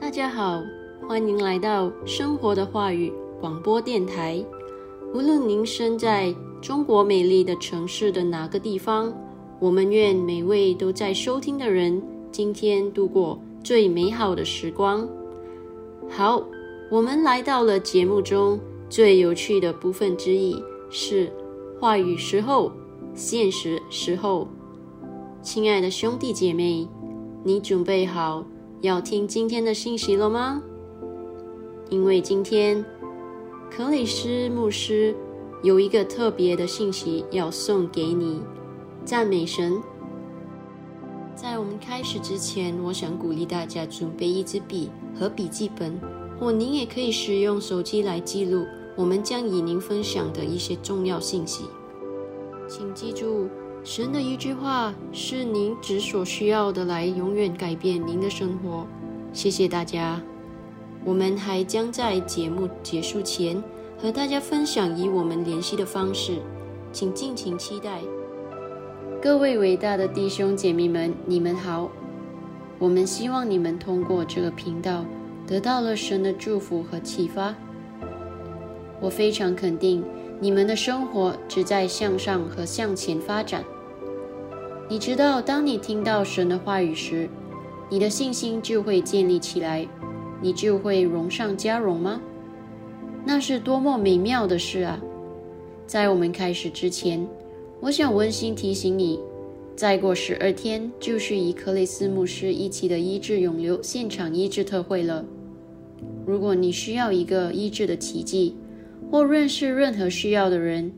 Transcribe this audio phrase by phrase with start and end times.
[0.00, 0.64] 大家好，
[1.06, 4.42] 欢迎来到生活的话语广播电台。
[5.12, 9.12] 无论您身在中国美丽的城市的哪个地方，
[9.60, 12.02] 我们愿每位都在收听的人
[12.32, 13.38] 今天度过。
[13.62, 15.06] 最美好的时光。
[16.08, 16.42] 好，
[16.90, 20.56] 我们来到了节目中最有趣的部分之一，
[20.88, 21.30] 是
[21.78, 22.72] 话语时候、
[23.14, 24.48] 现实时候。
[25.42, 26.88] 亲爱的兄弟姐妹，
[27.44, 28.42] 你准备好
[28.82, 30.62] 要听今天的信息了吗？
[31.90, 32.82] 因为今天
[33.70, 35.14] 克里斯牧师
[35.62, 38.40] 有一个特别的信息要送给你，
[39.04, 39.82] 赞美神。
[41.34, 46.00] 在我们开始之前，我想鼓励大家准备一支笔和笔记本，
[46.38, 48.64] 或您也可以使用手机来记录
[48.96, 51.64] 我们将与您分享的一些重要信息。
[52.66, 53.46] 请记住，
[53.82, 58.86] 神的一句话是您只所需要的，来永远改变您的生活。
[59.32, 60.20] 谢谢大家。
[61.02, 63.62] 我们还将在节目结束前
[63.98, 66.40] 和大家分享与我们联系的方式，
[66.92, 68.00] 请尽情期待。
[69.22, 71.90] 各位伟大的弟兄姐妹们，你们好！
[72.78, 75.06] 我们希望你们通过这个频道
[75.46, 77.54] 得到了神的祝福和启发。
[79.00, 80.04] 我非常肯定
[80.42, 83.62] 你们的生活只在向上和向前发展。
[84.88, 87.28] 你知道，当你听到神的话语时，
[87.90, 89.86] 你的信心就会建立起来，
[90.40, 92.20] 你就会荣上加荣吗？
[93.22, 94.98] 那是多么美妙的事啊！
[95.86, 97.28] 在我们开始之前，
[97.78, 99.20] 我想温馨提醒你，
[99.76, 105.22] 再过十二天就是与克雷斯牧师一起的医治永流现场医治特会了。
[106.24, 108.56] 如果你需要一个医治的奇迹，
[109.10, 110.92] 或认识任何需要的人，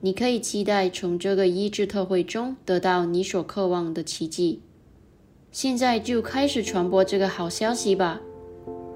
[0.00, 4.60] 你可以期待从这个医治特会中得到你所渴望的奇迹。
[5.50, 8.20] 现在就开始传播这个好消息吧！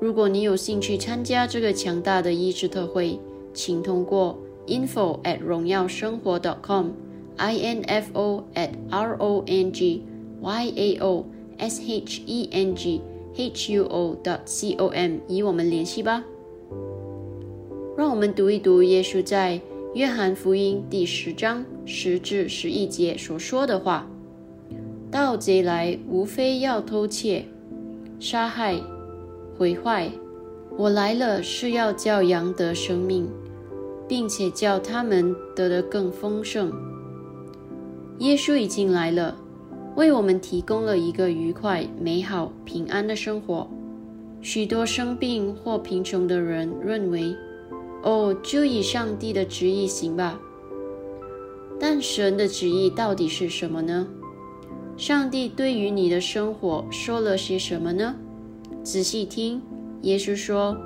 [0.00, 3.18] 如果你有兴趣参加这个强大的医治特会，
[3.52, 10.04] 请通过 info at 荣耀生活 dot .com，i n f o at r o n g
[10.40, 11.26] y a o
[11.58, 13.00] s h e n g
[13.36, 16.24] h u o dot c o m 与我们联系吧。
[18.14, 19.60] 我们读一读耶稣在
[19.92, 24.08] 约翰福音第十章十至十一节所说的话。
[25.10, 27.44] 盗贼来，无非要偷窃、
[28.20, 28.80] 杀害、
[29.58, 30.08] 毁坏。
[30.76, 33.28] 我来了，是要叫羊得生命，
[34.06, 36.72] 并且叫他们得的更丰盛。
[38.20, 39.36] 耶稣已经来了，
[39.96, 43.68] 为我们提供了一个愉快、美好、平安的生活。
[44.40, 47.34] 许多生病或贫穷的人认为，
[48.04, 50.38] 哦，就以上帝的旨意行吧。
[51.80, 54.06] 但神的旨意到底是什么呢？
[54.96, 58.14] 上帝对于你的生活说了些什么呢？
[58.82, 59.60] 仔细听，
[60.02, 60.76] 耶稣说：“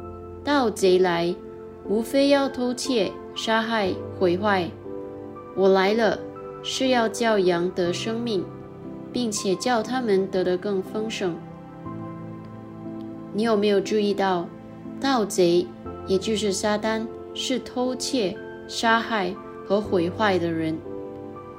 [0.42, 1.34] 盗贼来，
[1.88, 4.70] 无非要偷窃、杀害、毁坏。
[5.56, 6.18] 我来了，
[6.62, 8.44] 是要叫羊得生命，
[9.12, 11.36] 并且叫他们得的更丰盛。”
[13.34, 14.48] 你有没有注意到，
[15.00, 15.66] 盗贼，
[16.08, 19.32] 也就是撒旦，是偷窃、杀害
[19.64, 20.76] 和毁坏的人？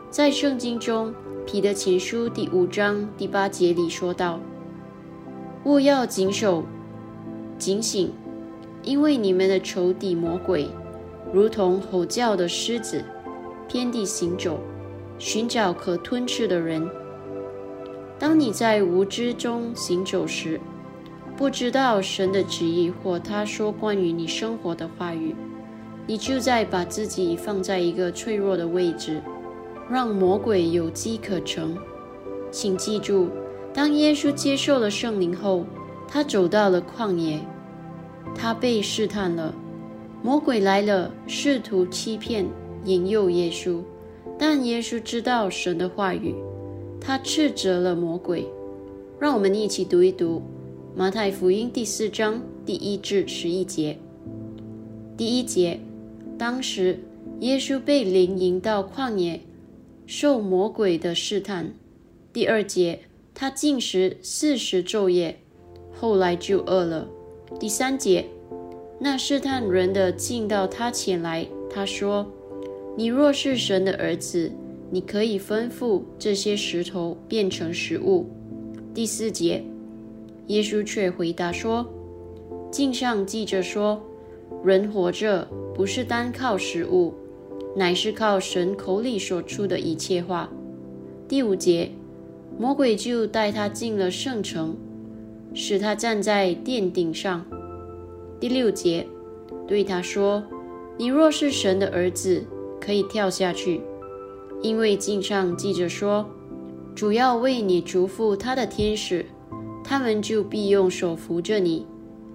[0.09, 1.13] 在圣经中。
[1.51, 4.39] 彼得前书第五章第八节里说道
[5.65, 6.63] ：“勿要谨守、
[7.57, 8.13] 警醒，
[8.83, 10.69] 因为你们的仇敌魔鬼，
[11.33, 13.03] 如同吼叫的狮子，
[13.67, 14.59] 遍地行走，
[15.17, 16.87] 寻找可吞吃的人。
[18.19, 20.61] 当你在无知中行走时，
[21.39, 25.33] 不知道神的旨意或他说关于你生活的话语，
[26.05, 29.21] 你就在把自己放在一个脆弱的位置。”
[29.89, 31.77] 让魔鬼有机可乘。
[32.51, 33.29] 请记住，
[33.73, 35.65] 当耶稣接受了圣灵后，
[36.09, 37.39] 他走到了旷野，
[38.35, 39.55] 他被试探了。
[40.21, 42.45] 魔鬼来了，试图欺骗、
[42.83, 43.79] 引诱耶稣，
[44.37, 46.35] 但耶稣知道神的话语，
[46.99, 48.45] 他斥责了魔鬼。
[49.17, 50.41] 让我们一起读一读
[50.95, 53.97] 马太福音第四章第一至十一节。
[55.15, 55.79] 第一节，
[56.37, 56.99] 当时
[57.39, 59.41] 耶稣被灵引到旷野。
[60.05, 61.71] 受魔鬼的试探。
[62.33, 63.01] 第二节，
[63.35, 65.37] 他进食四十昼夜，
[65.93, 67.07] 后来就饿了。
[67.59, 68.25] 第三节，
[68.99, 72.25] 那试探人的进到他前来，他说
[72.97, 74.51] ：“你若是神的儿子，
[74.89, 78.25] 你可以吩咐这些石头变成食物。”
[78.95, 79.63] 第四节，
[80.49, 81.83] 耶稣却回答说
[82.69, 83.99] ：“经上记着说，
[84.63, 87.15] 人活着不是单靠食物。”
[87.75, 90.49] 乃是靠神口里所出的一切话。
[91.27, 91.91] 第五节，
[92.57, 94.75] 魔鬼就带他进了圣城，
[95.53, 97.45] 使他站在殿顶上。
[98.39, 99.05] 第六节，
[99.67, 100.43] 对他说
[100.97, 102.43] ：“你若是神的儿子，
[102.81, 103.81] 可以跳下去，
[104.63, 106.25] 因为经上记着说，
[106.95, 109.23] 主要为你嘱咐他的天使，
[109.89, 111.83] 他们就必用手扶着你，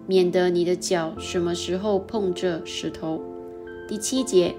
[0.09, 3.23] 免得你的脚什么时候碰着石头。”
[3.87, 4.53] 第七节。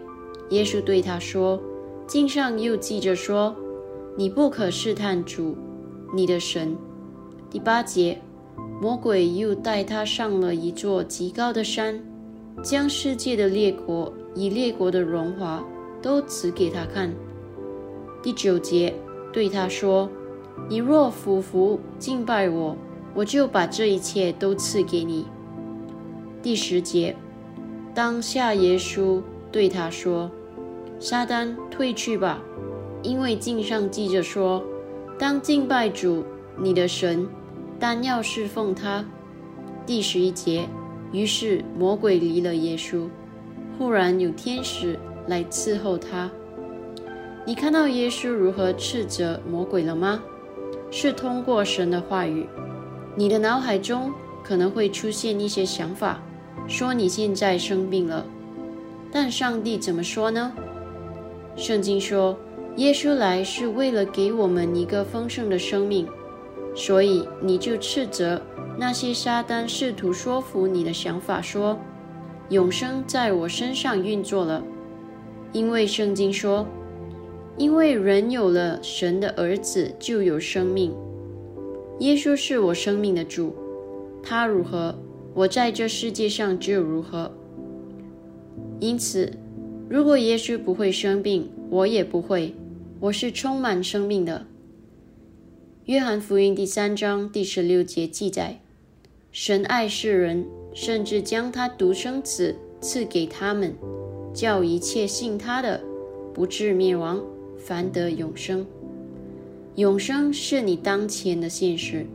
[0.51, 1.59] 耶稣对他说
[2.07, 3.53] ：“经上又记着说，
[4.15, 5.57] 你不可试探主，
[6.15, 6.73] 你的神。”
[7.51, 8.17] 第八节，
[8.79, 11.99] 魔鬼又带他上了一座极高的山，
[12.63, 15.61] 将世界的列国以列国的荣华
[16.01, 17.13] 都指给他看。
[18.23, 18.93] 第九节，
[19.33, 20.07] 对他说
[20.69, 22.77] ：“你若俯伏敬拜我，
[23.15, 25.25] 我就把这一切都赐给你。”
[26.43, 27.15] 第十节，
[27.95, 29.21] 当下耶稣。
[29.51, 30.29] 对他说
[30.99, 32.41] ：“撒旦，退去吧，
[33.01, 34.61] 因为经上记着说，
[35.17, 36.25] 当敬拜主
[36.57, 37.25] 你的神，
[37.79, 39.05] 但要侍奉他。”
[39.87, 40.67] 第十一节。
[41.13, 43.07] 于是魔鬼离了耶稣，
[43.77, 46.29] 忽然有天使来伺候他。
[47.45, 50.21] 你看到耶稣如何斥责魔鬼了吗？
[50.91, 52.45] 是通过神的话语。
[53.15, 54.11] 你的脑海中
[54.43, 56.21] 可能会出现一些想法，
[56.67, 58.25] 说你现在生病了。
[59.11, 60.51] 但上帝怎么说呢？
[61.55, 62.37] 圣经说，
[62.75, 66.05] 耶稣来是为了给我们一个丰盛的生命，
[66.75, 68.41] 所以你就斥责
[68.77, 71.79] 那些撒旦试图说服你的想法，说
[72.49, 74.61] 永生在我身上运作了。
[75.53, 76.67] 因为圣经说
[77.55, 80.93] ：“因为人有了神的儿子，就有生命。”
[81.99, 83.55] 耶稣是我生命的主，
[84.21, 84.93] 他如何，
[85.33, 87.31] 我在这世界上就如何。
[88.81, 89.31] 因此，
[89.89, 92.53] 如果耶稣不会生病，我也不会。
[92.99, 94.45] 我是充满生命的。
[95.85, 98.59] 约翰福音第三章第十六节记载
[99.31, 103.73] ：“神爱世人，甚至将他独生子赐给他们，
[104.33, 105.81] 叫一切信他的，
[106.33, 107.23] 不至灭亡，
[107.57, 108.65] 反得永生。”
[109.75, 112.05] 永生是你当前的现实。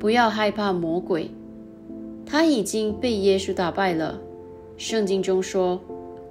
[0.00, 1.30] 不要害怕魔鬼，
[2.26, 4.20] 他已经被耶稣打败了。
[4.76, 5.80] 圣经中说：“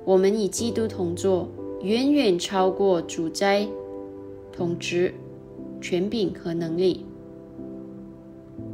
[0.03, 1.47] 我们与基督同坐，
[1.81, 3.65] 远远超过主宰、
[4.51, 5.13] 统治、
[5.79, 7.05] 权柄和能力。”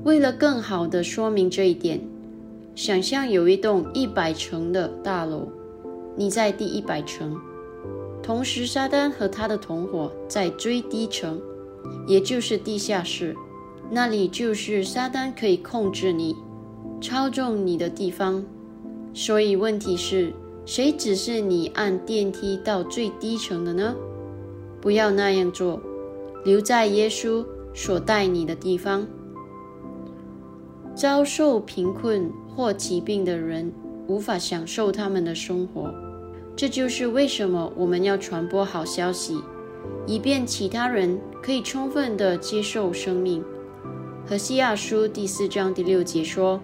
[0.03, 2.01] 为了更好地说明这一点，
[2.73, 5.47] 想象有一栋一百层的大楼，
[6.15, 7.37] 你在第一百层，
[8.23, 11.39] 同时撒旦和他的同伙在最低层。
[12.07, 13.35] 也就是地下室，
[13.89, 16.35] 那里就是撒旦可以控制你、
[17.01, 18.43] 操纵你的地方。
[19.13, 20.33] 所以问题是，
[20.65, 23.95] 谁指示你按电梯到最低层的呢？
[24.79, 25.81] 不要那样做，
[26.45, 29.07] 留在耶稣所带你的地方。
[30.93, 33.71] 遭受贫困或疾病的人
[34.07, 35.93] 无法享受他们的生活，
[36.55, 39.39] 这就是为什么我们要传播好消息。
[40.05, 43.43] 以便其他人可以充分地接受生命。
[44.25, 46.59] 和西亚书第四章第六节说：“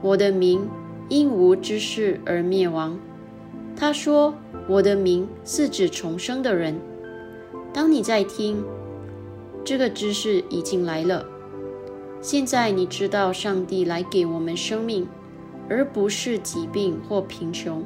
[0.00, 0.68] 我的名
[1.08, 2.98] 因无知识而灭亡。”
[3.76, 4.34] 他说
[4.68, 6.78] ：“我的名是指重生的人。”
[7.72, 8.64] 当你在听，
[9.64, 11.24] 这个知识已经来了。
[12.22, 15.06] 现在你知道上帝来给我们生命，
[15.68, 17.84] 而不是疾病或贫穷。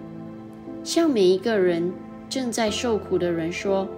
[0.85, 1.93] 向每一个人
[2.29, 3.89] 正在受苦的人说。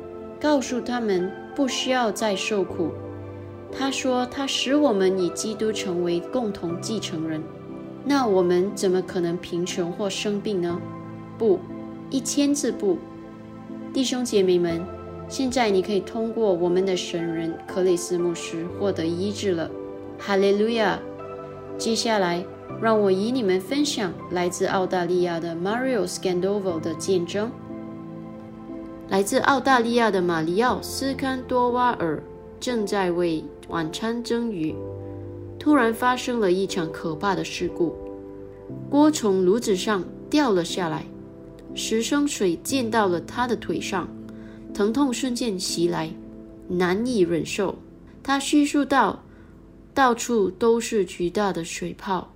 [0.42, 2.90] 告诉他们不需要再受苦。
[3.70, 7.40] 他说：“他使我们以基督成为共同继承人。
[8.04, 10.80] 那我们怎么可能贫穷或生病呢？
[11.38, 11.60] 不，
[12.10, 12.98] 一千字不。
[13.92, 14.84] 弟兄姐妹们，
[15.28, 19.70] 现在你可以通过我们的神人克里斯牧师获得医治了。
[20.18, 20.98] 哈利路亚！
[21.78, 22.44] 接下来，
[22.80, 27.48] 让我与你们分享来自澳大利亚的 Mario Scandovo 的见证。
[29.12, 32.22] 来自澳大利亚的马里奥斯堪多瓦尔
[32.58, 34.74] 正在为晚餐蒸鱼，
[35.58, 37.94] 突然发生了一场可怕的事故，
[38.88, 41.04] 锅从炉子上掉了下来，
[41.74, 44.08] 十升水溅到了他的腿上，
[44.72, 46.10] 疼痛瞬间袭来，
[46.66, 47.74] 难以忍受。
[48.22, 49.22] 他叙述道
[49.92, 52.32] ：“到处都是巨大的水泡，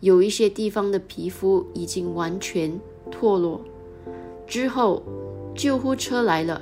[0.00, 3.60] 有一些地方的皮肤已经完全脱落。”
[4.48, 5.02] 之后。
[5.54, 6.60] 救护车来了，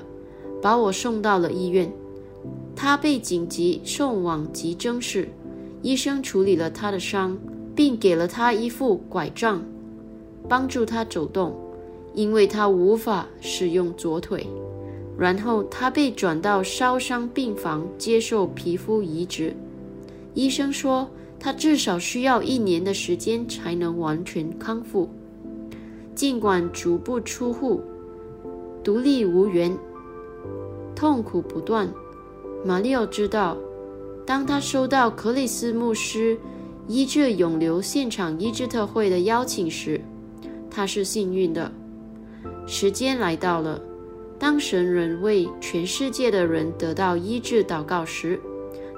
[0.60, 1.90] 把我送到了医院。
[2.74, 5.28] 他被紧急送往急诊室，
[5.82, 7.38] 医生处理了他的伤，
[7.74, 9.62] 并给了他一副拐杖，
[10.48, 11.54] 帮助他走动，
[12.14, 14.46] 因为他无法使用左腿。
[15.18, 19.54] 然后他被转到烧伤病房接受皮肤移植。
[20.34, 21.08] 医生说
[21.38, 25.08] 他至少需要一年的时间才能完全康复，
[26.14, 27.82] 尽管足不出户。
[28.84, 29.76] 独立无援，
[30.94, 31.88] 痛苦不断。
[32.64, 33.56] 马里奥知道，
[34.26, 36.36] 当他收到克里斯牧师
[36.88, 40.00] 医治永留现场医治特会的邀请时，
[40.68, 41.70] 他是幸运的。
[42.66, 43.80] 时间来到了，
[44.38, 48.40] 当神人为全世界的人得到医治祷告时，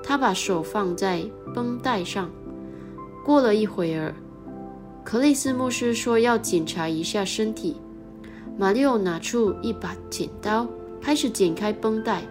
[0.03, 1.23] 他把手放在
[1.55, 2.31] 绷带上。
[3.23, 4.15] 过了一会儿，
[5.05, 7.77] 克里斯牧师说要检查一下身体。
[8.57, 10.67] 马里奥拿出一把剪刀，
[11.01, 12.23] 开始剪开绷带。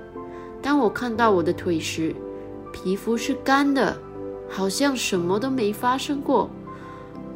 [0.61, 2.15] 当我看到我的腿时，
[2.71, 3.97] 皮肤是干的，
[4.49, 6.49] 好像什么都没发生过。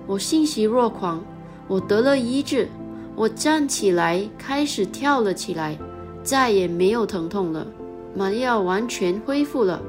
[0.05, 1.21] 我欣喜若狂，
[1.67, 2.69] 我得了医治。
[3.13, 5.77] 我站起来，开始跳了起来，
[6.23, 7.67] 再也没有疼痛了。
[8.15, 9.81] 马里奥完全恢复了。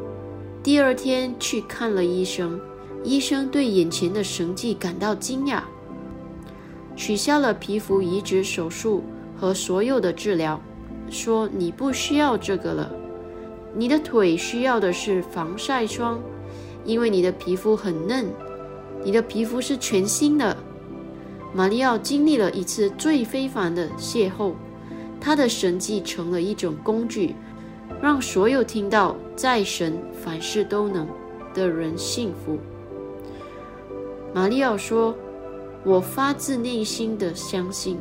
[0.61, 2.59] 第二天去看了医生，
[3.05, 5.61] 医生对眼前的神迹感到惊讶。
[6.99, 9.05] 取消了皮肤移植手术
[9.37, 10.61] 和所有的治疗，
[11.09, 12.91] 说你不需要这个了。
[13.73, 16.21] 你的腿需要的是防晒霜，
[16.85, 18.27] 因为你的皮肤很嫩，
[19.05, 20.57] 你的皮肤是全新的。
[21.55, 24.55] 马里奥经历了一次最非凡的邂逅，
[25.21, 27.37] 他的神迹成了一种工具，
[28.03, 31.07] 让所有听到在神凡事都能
[31.55, 32.59] 的人幸福。
[34.35, 35.15] 马里奥说。
[35.85, 37.99] 我发自内心的相信，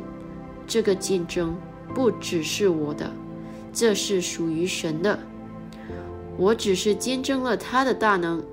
[0.65, 1.55] 这个见证
[1.93, 3.11] 不只是我的，
[3.71, 5.17] 这是属于神的。
[6.37, 8.43] 我只是见证了他的大能。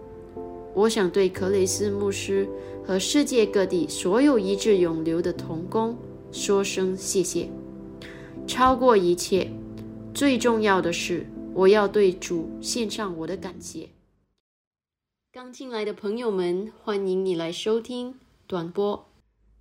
[0.75, 2.49] 我想对克雷斯牧师
[2.85, 5.97] 和世界各地所有一直永留的童工
[6.33, 7.49] 说声谢谢。
[8.47, 9.51] 超过一切，
[10.13, 13.89] 最重要的是，我要对主献上我的感谢。
[15.33, 18.15] 刚进来的朋友们，欢迎你来收听
[18.47, 19.07] 短播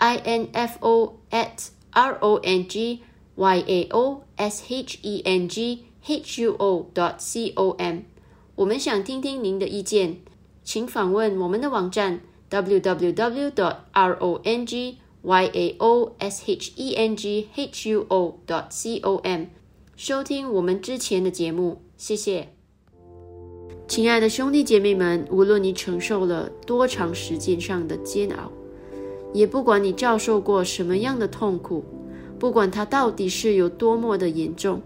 [0.00, 3.00] info at r o n g
[3.36, 8.02] y a o s h e n g h u o dot c o m。
[8.56, 10.16] 我们想听听您的意见，
[10.64, 17.90] 请访问我们的网站 www dot r o n g y a o s h e n g h
[17.90, 19.46] u o dot c o m，
[19.96, 21.82] 收听我们之前的节目。
[21.96, 22.48] 谢谢。
[23.86, 28.50] 亲爱的兄弟姐妹们，无论你承受了多长时间上的煎熬，
[29.32, 31.84] 也不管你遭受过什么样的痛苦，
[32.38, 34.80] 不管它到底是有多么的严重，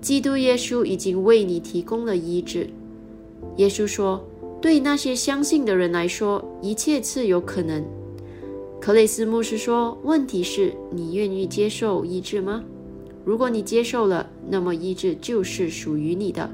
[0.00, 2.68] 基督耶稣已经为你提供了医治。
[3.56, 4.24] 耶稣说
[4.60, 7.84] ：“对那些相信的人来说，一切是有可能。”
[8.80, 12.62] 克雷斯牧师说：“问题是你愿意接受医治吗？
[13.24, 16.50] 如果你接受了，那么医治就是属于你的。”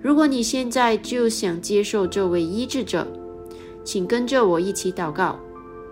[0.00, 3.06] 如果你现在就想接受这位医治者，
[3.84, 5.38] 请跟着我一起祷告。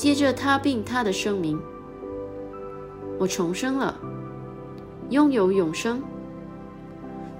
[0.00, 1.60] 接着他并他的声明，
[3.18, 3.94] 我重生了，
[5.10, 6.02] 拥有永生。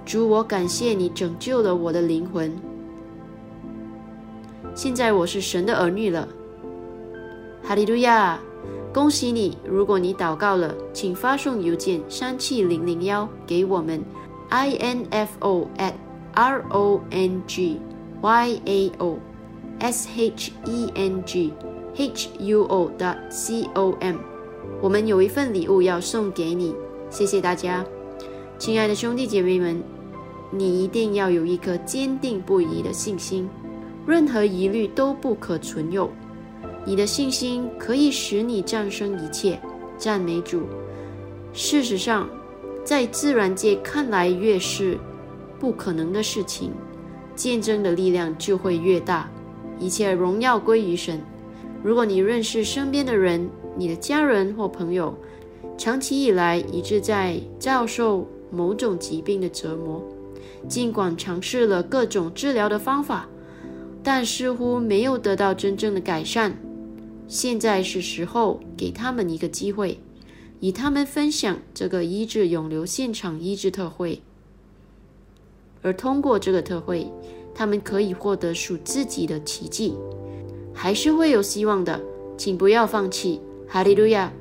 [0.05, 2.55] 主，我感谢你拯救了我的灵魂。
[4.75, 6.27] 现在我是神的儿女了。
[7.63, 8.39] 哈利路亚！
[8.93, 9.57] 恭喜你！
[9.67, 14.03] 如果你祷告了，请发送邮件三七零零幺给我们。
[14.51, 15.93] info at
[16.35, 17.79] r o n g
[18.21, 19.17] y a o
[19.79, 21.51] s h e n g
[21.95, 24.15] h u o dot c o m，
[24.81, 26.75] 我们有一份礼物要送给你，
[27.09, 27.85] 谢谢大家，
[28.57, 29.81] 亲爱的兄弟姐妹们，
[30.51, 33.49] 你一定要有一颗坚定不移的信心，
[34.05, 36.09] 任何疑虑都不可存有。
[36.85, 39.59] 你的信心可以使你战胜一切，
[39.97, 40.61] 赞美主。
[41.53, 42.29] 事实上。
[42.83, 44.97] 在自然界看来，越是
[45.59, 46.71] 不可能的事情，
[47.35, 49.29] 见证的力量就会越大。
[49.77, 51.21] 一切荣耀归于神。
[51.83, 55.15] 如果你认识身边的人，你的家人或朋友，
[55.77, 60.03] 长期以来一直在遭受某种疾病的折磨，
[60.67, 63.27] 尽管尝试了各种治疗的方法，
[64.03, 66.55] 但似乎没有得到真正的改善，
[67.27, 69.99] 现在是时候给他们一个机会。
[70.59, 74.21] 与他们分享这个医治永留现场医治特会，
[75.81, 77.07] 而通过这个特会，
[77.55, 79.95] 他们可以获得属自己的奇迹，
[80.81, 82.01] 还是会有希望的，
[82.35, 84.33] 请不要放弃，哈利路亚！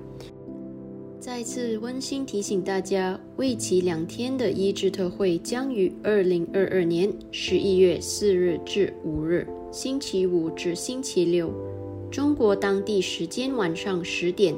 [1.19, 11.53] 再次温馨提醒大家，为期两天的医治特会将于二零二二年十一月四日至五日，星期五至星期六，
[12.11, 14.55] 中国当地时间晚上十点。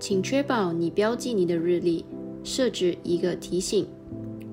[0.00, 2.02] 请确保你标记你的日历，
[2.42, 3.86] 设置一个提醒，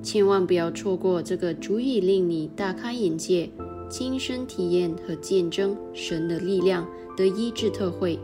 [0.03, 3.49] 千万不要错过这个足以令你大开眼界、
[3.91, 8.17] 亲身体验和见证神的力量的医治特会。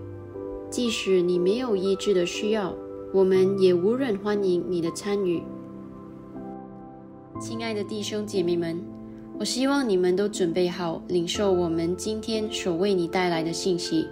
[0.69, 2.73] 即使你没有医治的需要，
[3.13, 5.43] 我们也无人欢迎你的参与。
[7.39, 8.81] 亲爱的弟兄姐妹们，
[9.37, 14.07] 我希望你们都准备好领受我们今天所为你带来的信息。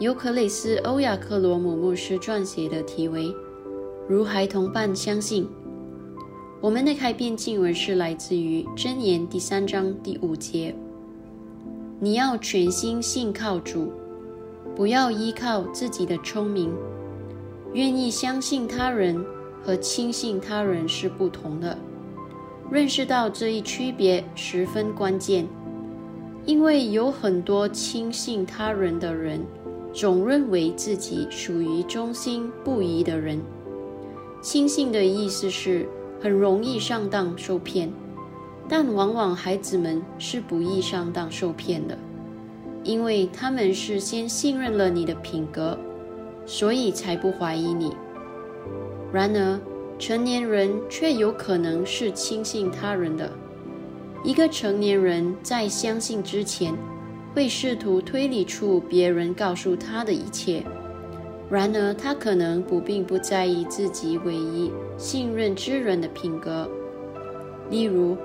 [0.00, 3.26] 由克雷斯·欧亚克罗姆牧师撰写的题为
[4.08, 5.44] 《如孩童般相信》。
[6.60, 10.74] 我们的开篇经文是来自于箴言第三章第五节
[12.00, 13.92] ：“你要全心信靠主，
[14.76, 16.72] 不要依靠自己的聪明，
[17.72, 19.20] 愿意相信他人，
[19.64, 21.76] 和轻信他人是不同的。
[22.70, 25.44] 认识到这一区别十分关键，
[26.44, 29.44] 因为有很多轻信他人的人，
[29.92, 33.40] 总认为自己属于忠心不疑的人。
[34.40, 35.88] 轻信的意思是
[36.20, 37.92] 很容易上当受骗，
[38.68, 41.96] 但往往孩子们是不易上当受骗的，
[42.84, 45.78] 因为他们是先信任了你的品格，
[46.44, 47.92] 所以才不怀疑你。
[49.10, 49.58] 然而，
[49.98, 53.30] 成年人却有可能是轻信他人的。
[54.22, 56.74] 一个成年人在相信之前，
[57.34, 60.62] 会试图推理出别人告诉他的一切。
[61.48, 66.68] 然而，他可能不并不在意自己唯一信任之人的品格。
[67.70, 68.16] 例如，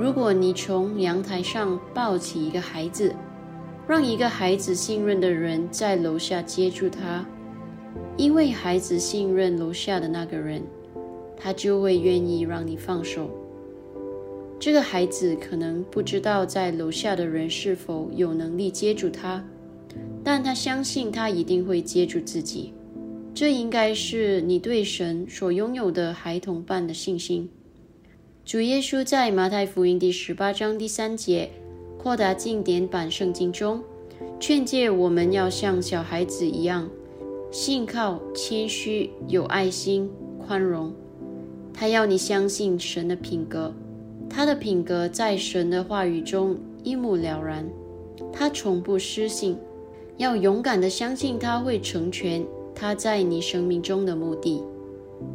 [0.00, 3.12] 如果你从阳台上抱起一个孩子，
[3.88, 7.26] 让一个孩子信任的人在楼下接住他，
[8.16, 10.62] 因为孩子信任楼下的那个人，
[11.36, 13.28] 他就会愿意让你放手。
[14.60, 19.44] 这个孩子可能不知道在楼下的人是否有能力接住他。
[20.22, 22.72] 但他相信他一定会接住自己，
[23.34, 27.48] 这应该是你对神所拥有的孩童般的信心。
[28.48, 31.50] 主耶稣在马太福音第十八章第三节
[31.98, 33.82] 扩大经典版圣经中，
[34.40, 36.88] 劝诫我们要像小孩子一样，
[37.50, 40.90] 信靠、谦虚、有爱心、宽容。
[41.74, 43.70] 他要你相信神的品格，
[44.30, 47.68] 他的品格在神的话语中一目了然，
[48.32, 49.58] 他从不失信。
[50.16, 52.42] 要勇敢地相信他会成全
[52.74, 54.62] 他在你生命中的目的。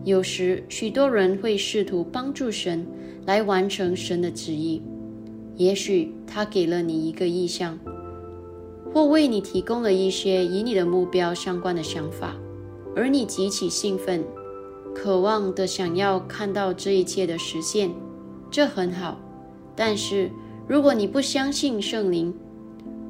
[0.03, 2.87] 有时，许多人会试图帮助神
[3.25, 4.81] 来完成神的旨意。
[5.55, 7.77] 也许他给了你一个意向，
[8.91, 12.35] 或为你提供了一些与你的目标相关的想法，
[12.95, 14.23] 而你极其兴奋，
[14.95, 17.91] 渴望的想要看到这一切的实现。
[18.49, 19.19] 这很好。
[19.75, 20.29] 但是，
[20.67, 22.33] 如果你不相信圣灵，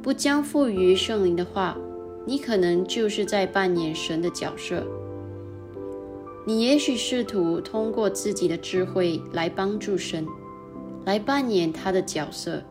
[0.01, 1.77] 不将赋予圣灵的话，
[2.25, 4.85] 你可能就是在扮演神的角色。
[6.45, 10.27] 你也许试图通过自己的智慧来帮助神，
[11.05, 12.61] 来扮演他的角色，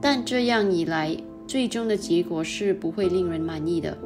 [0.00, 3.98] 但这样一来，最终的结果是不会令人满意的。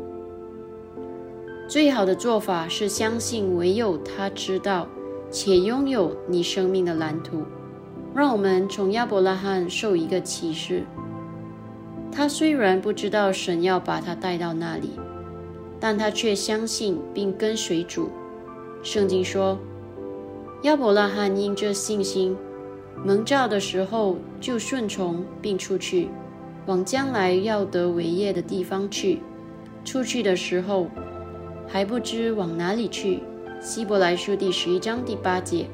[1.69, 4.87] 最好的做法是相信唯有他知道
[5.31, 7.43] 且拥有你生命的蓝图。
[8.15, 10.85] 让我们从亚伯拉罕受一个启示。
[12.13, 14.91] 他虽然不知道神要把他带到那里，
[15.81, 18.09] 但他却相信并跟随主。
[18.85, 19.59] 圣经说，
[20.65, 22.37] 亚伯拉罕因这信心
[23.03, 26.11] 蒙召的时候，就顺从并出去，
[26.67, 29.21] 往将来要得伟业的地方去。
[29.87, 30.87] 出去的时候
[31.67, 33.21] 还不知往哪里去。
[33.59, 35.67] 希伯来书第十一章第八节。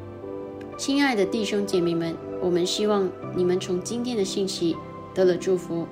[0.79, 4.77] 亲爱的弟兄姐妹们，我们希望你们从今天的信息
[5.13, 5.85] 得了祝福。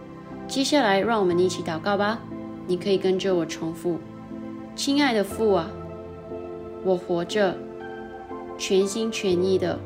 [0.46, 2.20] 接下来，让我们一起祷告吧。
[2.68, 3.98] 你可以跟着我重复
[4.76, 5.68] ：“亲爱的父啊，
[6.88, 7.54] 我活着，
[8.56, 9.78] 全心全意的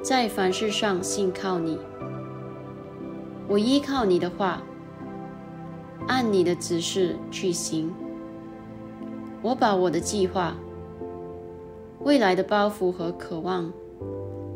[0.00, 1.76] 在凡事上信靠你。
[3.48, 4.62] 我依靠你的话，
[6.06, 7.92] 按你的指示去行。
[9.42, 10.56] 我把我的计划、
[12.04, 13.72] 未来的包袱和渴望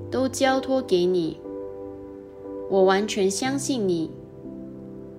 [0.09, 1.41] 都交托给你。
[2.71, 4.09] 我完全相信你。”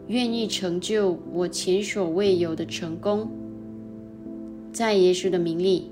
[0.08, 3.30] 愿意成就我前所未有的成功，
[4.74, 5.92] 在耶稣的名里，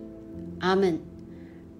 [0.59, 0.99] 阿门。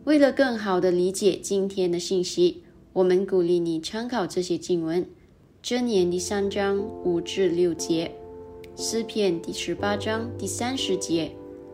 [0.04, 5.06] 为了更好的理解今天的信息，我们鼓励你参考这些经文：
[5.64, 8.12] 箴言第三章五至六节，
[8.76, 11.32] 诗篇第十八章第三十节。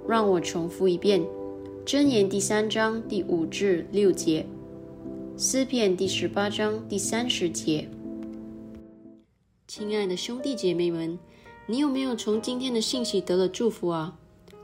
[0.08, 1.22] 让我重复一遍：
[1.86, 4.46] 箴言第三章第五至六节，
[5.38, 7.90] 诗篇第十八章第三十节。
[9.68, 11.20] 亲爱的兄弟姐妹们，
[11.68, 14.18] 你有没有从今天的信息得了祝福啊？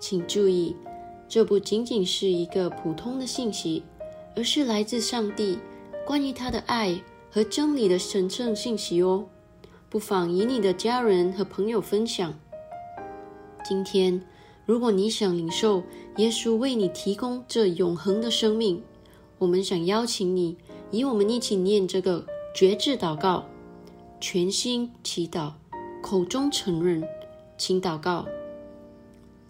[0.06, 0.76] 请注意，
[1.30, 3.84] 这不仅仅是一个普通的信息，
[4.36, 5.58] 而是来自上帝
[6.06, 9.24] 关于他的爱和真理的神圣信息哦。
[9.90, 12.38] 不妨与你的家人和朋友分享。
[13.64, 14.22] 今天，
[14.66, 15.82] 如果你想领受
[16.18, 18.84] 耶稣为你提供这永恒的生命，
[19.38, 20.58] 我们想邀请你
[20.92, 23.46] 与我们一起念这个绝志祷告。
[24.20, 25.54] 全心祈祷，
[26.02, 27.08] 口中承认，
[27.58, 28.26] 请祷告。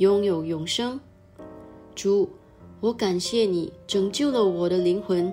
[0.00, 0.98] 拥有永生。
[1.94, 2.26] 主，
[2.80, 5.30] 我感谢你拯救了我的灵魂。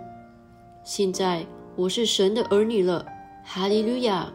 [0.83, 1.45] 现在
[1.77, 3.05] 我是神的儿女了，
[3.45, 4.29] 哈利路亚！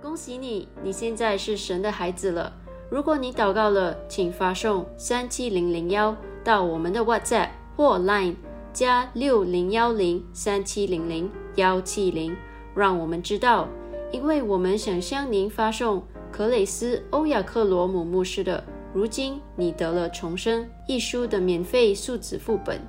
[0.00, 2.50] 恭喜你，你现在是神的孩子了。
[2.88, 8.36] 如果你祷告了，请发送三七零零幺到我们的 WhatsApp 或 Line
[8.72, 12.34] 加六零幺零三七零零幺七零，
[12.74, 13.68] 让我们知道。
[14.12, 16.02] 因为我们想向您发送
[16.32, 22.80] 克雷斯·欧亚克罗姆牧师的《如今你得了重生》一书的免费数字副本。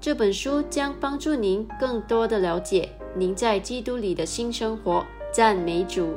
[0.00, 5.04] 这本书将帮助您更多的了解您在基督里的新生活。
[5.32, 6.08] 赞美主！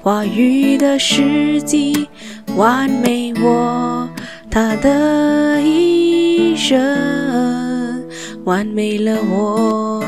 [0.00, 2.08] 话语的时机
[2.56, 4.08] 完美，我
[4.50, 6.78] 他的一生
[8.44, 10.02] 完美了我。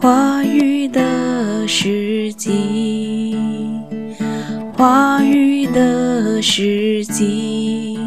[0.00, 3.36] 话语的时机，
[4.76, 7.98] 话语的时机。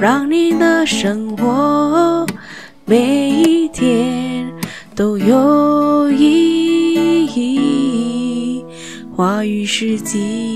[0.00, 2.26] 让你的生活
[2.86, 4.52] 每一天
[4.94, 8.62] 都有意义。
[9.16, 10.53] 话语是基。